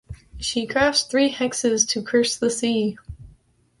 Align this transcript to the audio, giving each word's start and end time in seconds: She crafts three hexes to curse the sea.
She 0.39 0.65
crafts 0.65 1.03
three 1.03 1.29
hexes 1.31 1.87
to 1.89 2.01
curse 2.01 2.35
the 2.35 2.49
sea. 2.49 2.97